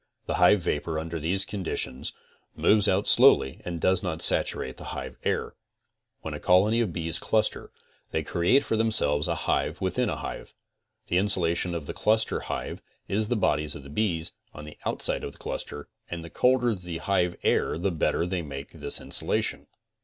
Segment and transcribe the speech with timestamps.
[0.25, 2.11] The hive vapor under these conditions
[2.55, 5.53] moves out slowly and does not saturate the hive air,
[6.21, 7.71] When a colony of bees cluster
[8.09, 10.55] they create for themselves a hive within a hive.
[11.05, 15.21] The insulation of the cluster hive is the bodies of the bees on the outsidé
[15.21, 19.67] of the cluster, and the colder the hive air the better they make this insulation.